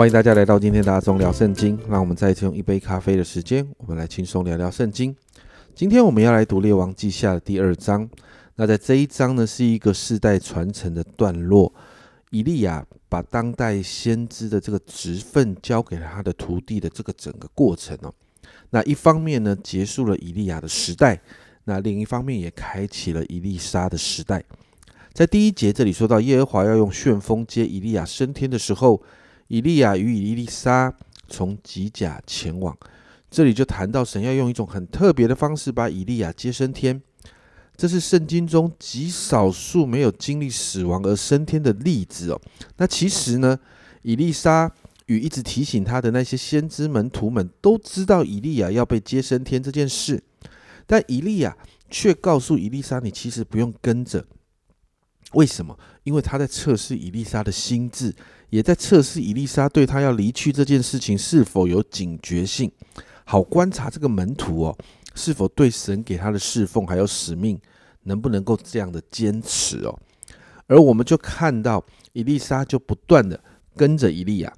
[0.00, 1.78] 欢迎大家来到今天的阿忠聊圣经。
[1.86, 5.14] 让我们再次用一杯咖啡的时间，我们来轻松聊聊圣经。
[5.74, 8.08] 今天我们要来读《列王记下》的第二章。
[8.56, 11.70] 那在这一章呢，是一个世代传承的段落。
[12.30, 18.10] 以利亚把当代先知的这个职分交给了他的徒弟的这个整个过程哦。
[18.70, 21.18] 那一方面呢，结束了以利亚的时代；
[21.64, 24.42] 那另一方面也开启了以利沙的时代。
[25.12, 29.02] 在第一节这里说到，耶和华要用旋风接以利亚升天的时候。
[29.50, 30.94] 以利亚与以利沙
[31.28, 32.76] 从吉甲前往，
[33.28, 37.02] 这里就谈到神要用一种很特别的方式把以利亚接升天。
[37.76, 42.40] 这是圣经中极少数没有经历死亡而升天的例子哦。
[42.76, 43.58] 那其实呢，
[44.02, 44.70] 以利沙
[45.06, 50.22] 与一直提醒他的那些先知门徒们都知道以利亚要被接升天这件事，
[50.86, 51.56] 但以利亚
[51.90, 54.24] 却告诉以利沙：“你其实不用跟着。”
[55.34, 55.76] 为什么？
[56.10, 58.12] 因为他在测试伊丽莎的心智，
[58.48, 62.68] 也在测试伊丽莎对他要离去这件事情是否有警觉性，
[63.24, 64.76] 好观察这个门徒哦，
[65.14, 67.56] 是否对神给他的侍奉还有使命，
[68.02, 69.96] 能不能够这样的坚持哦。
[70.66, 73.40] 而我们就看到伊丽莎就不断的
[73.76, 74.52] 跟着伊利亚。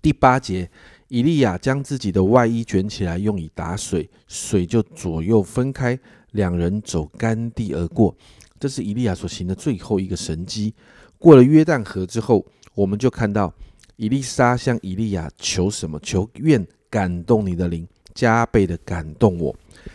[0.00, 0.70] 第八节，
[1.08, 5.98] 伊利亚将自己的外衣卷起来，用以打水，水就左右分开，
[6.36, 8.14] 两人走干地而过。
[8.60, 10.72] 这是以利亚所行的最后一个神迹。
[11.18, 13.52] 过了约旦河之后，我们就看到
[13.96, 15.98] 以利沙向以利亚求什么？
[16.00, 19.54] 求愿感动你的灵，加倍的感动我。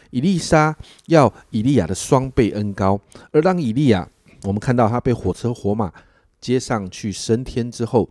[0.09, 0.75] 以利沙
[1.07, 2.99] 要以利亚的双倍恩高。
[3.31, 4.07] 而当以利亚，
[4.43, 5.91] 我们看到他被火车火马
[6.39, 8.09] 接上去升天之后，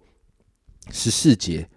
[0.90, 1.68] 十四节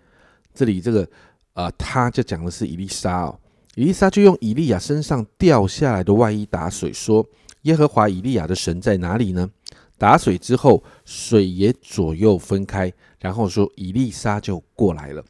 [0.54, 1.08] 这里这个
[1.54, 3.40] 啊，他就讲的是以利沙哦。
[3.76, 7.26] 以利沙就用以利亚身上掉下来的外衣打水，说。
[7.64, 9.50] 耶和华以利亚的神在哪里呢？
[9.98, 15.24] 打水之后，水也左右分开，然后说以利沙就过来了。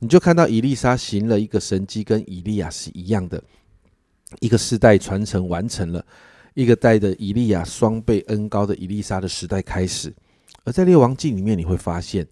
[0.00, 3.42] 你就看到以利沙行了一个神迹，跟以利亚是一样的，
[4.40, 6.04] 一个世代传承完成了，
[6.52, 10.12] 一个带着以利亚双倍恩高的以利沙的时代开始。
[10.64, 12.26] 而在列王记里面，你会发现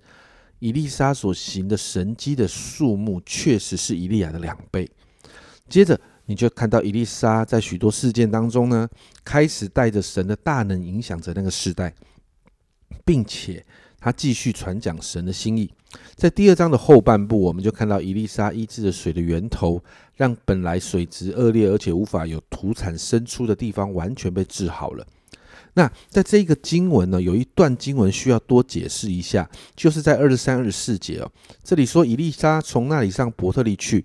[0.59, 4.87] 以利沙所行的神迹的数目，确实是以利亚的两倍。
[5.69, 5.99] 接着。
[6.29, 8.89] 你就看到伊丽莎在许多事件当中呢，
[9.25, 11.95] 开始带着神的大能影响着那个时代，
[13.05, 13.65] 并且
[14.01, 15.71] 他继续传讲神的心意。
[16.17, 19.81] 在第二章的后半部，我们就看到伊丽莎医治的水的源头，
[20.17, 25.07] 让本来水质恶劣而且无法有土产生出的地方完全被治好了。
[25.75, 31.31] 那在这个经文呢，有一段经文需要多解释一下，就是在二十三、二十四节哦，
[31.63, 34.05] 这里说伊丽莎从那里上伯特利去。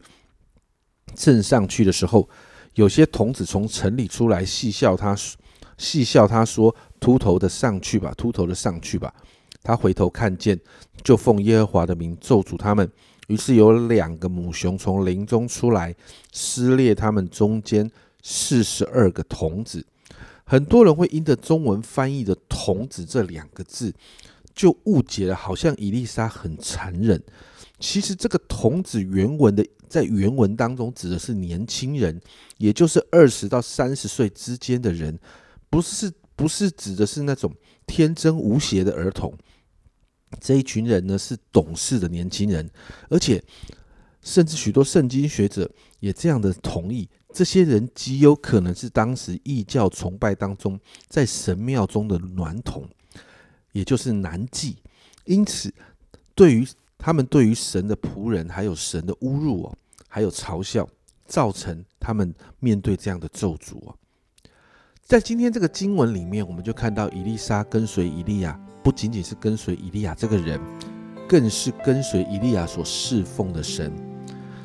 [1.16, 2.28] 正上去的时候，
[2.76, 5.16] 有些童子从城里出来，戏笑他，
[5.78, 9.14] 戏笑他说：“秃头的上去吧，秃头的上去吧。”
[9.64, 10.60] 他回头看见，
[11.04, 12.90] 就奉耶和华的名咒诅他们。
[13.28, 15.96] 于是有两个母熊从林中出来，
[16.32, 17.90] 撕裂他们中间
[18.22, 19.86] 四十二个童子。
[20.44, 23.94] 很多人会因着中文翻译的“童子”这两个字，
[24.62, 27.22] 就误解了，好像伊丽莎很残忍。
[27.80, 29.66] 其实这个“童子”原文的。
[29.90, 32.18] 在原文当中指的是年轻人，
[32.58, 35.20] 也就是二十到三十岁之间的人，
[35.70, 37.54] 不是不是指的是那种
[37.86, 39.38] 天真无邪的儿童。
[40.40, 42.72] 这一群人呢是懂事的年轻人，
[43.10, 43.44] 而且
[44.22, 50.80] 甚至许多圣经学者也这样的同意，这些人极有可能是当时异教崇拜当中
[51.10, 52.88] 在神庙中的娈童，
[53.72, 54.78] 也就是难记。
[55.26, 55.74] 因此，
[56.36, 56.68] 对于
[56.98, 59.78] 他们对于神的仆人还有神的侮辱哦。
[60.14, 60.86] 还有嘲笑，
[61.26, 63.96] 造成他们面对这样的咒诅哦。
[65.02, 70.60] 在今天这个经文里面，我们就看到伊丽莎跟随以利亚，不仅仅是跟随以利亚这个人，
[71.30, 73.90] 更是跟随以利亚所侍奉的神。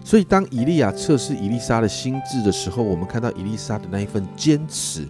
[0.05, 5.07] 所以，当以利亚测试伊丽莎的心智的时候，我们看到伊丽莎的那一份坚持。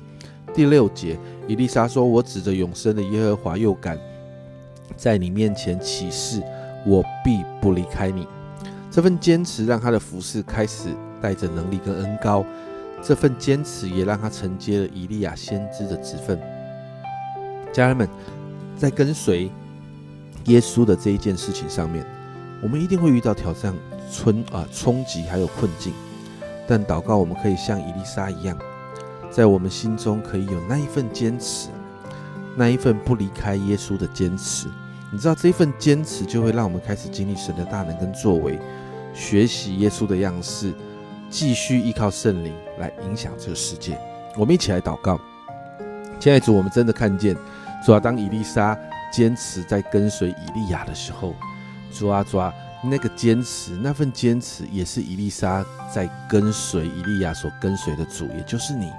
[0.56, 3.98] 第六节，以丽莎说：“我指着永生的耶和华，又敢
[4.96, 6.42] 在你面前起誓，
[6.86, 8.26] 我必不离开你。”
[8.90, 10.88] 这份坚持让他的服饰开始
[11.20, 12.42] 带着能力跟恩高，
[13.02, 16.40] 这份坚持也让他承接了以利亚先知的职分。
[17.70, 18.08] 家人们，
[18.78, 19.50] 在跟随
[20.46, 22.02] 耶稣的这一件事情上面，
[22.62, 23.74] 我们一定会遇到挑战、
[24.10, 25.92] 冲啊冲击还有困境。
[26.66, 28.58] 但祷告，我们可以像伊丽莎一样，
[29.36, 31.68] 在我们心中可以有那一份坚持，
[32.56, 34.66] 那一份不离开耶稣的坚持。
[35.12, 38.58] 你知道这一份坚持，就会让我们开始经历神的大能跟作为。
[39.12, 40.72] 学习耶稣的样式，
[41.28, 44.00] 继续依靠圣灵来影响这个世界。
[44.38, 45.20] 我们一起来祷告。
[46.18, 47.36] 亲爱的主，我们真的看见，
[47.84, 48.74] 主要当伊丽莎
[49.12, 51.34] 坚持在跟随以利亚的时候，
[51.92, 52.50] 主啊主啊，
[52.82, 55.62] 那个坚持，那份坚持，也是伊丽莎
[55.94, 58.90] 在跟随以利亚所跟随的主，也就是你。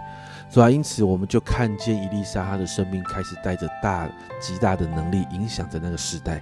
[0.49, 4.07] 主啊，因此我们就看见伊丽莎她的生命开始带着大
[4.39, 6.41] 极大的能力，影响着那个时代。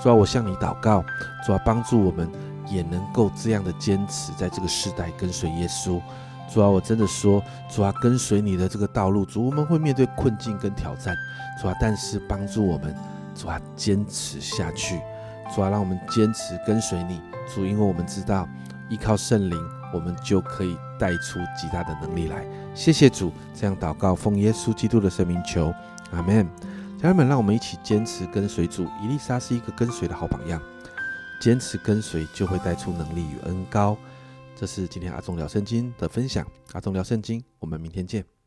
[0.00, 1.04] 主啊，我向你祷告，
[1.44, 2.30] 主啊，帮助我们
[2.66, 6.00] 也能够这样的坚持在这个时代跟随耶稣。
[6.48, 11.14] 主啊，我真的说，主啊，跟随你的这个道路，主我们会面对困境跟挑战，
[11.60, 12.94] 主啊，但是帮助我们，
[13.34, 15.00] 主啊，坚持下去，
[15.54, 17.20] 主啊，让我们坚持跟随你，
[17.52, 18.48] 主，因为我们知道
[18.88, 19.58] 依靠圣灵，
[19.92, 22.46] 我们就可以带出极大的能力来。
[22.74, 25.74] 谢谢主，这样祷告，奉耶稣基督的圣名求，
[26.12, 26.46] 阿门。
[26.98, 28.86] 家人们，让我们一起坚持跟随主。
[29.02, 30.60] 伊丽莎是一个跟随的好榜样，
[31.40, 33.96] 坚持跟随就会带出能力与恩高。
[34.54, 38.39] 这是今天阿忠聊圣经的分享，阿忠聊圣经，我们明天见。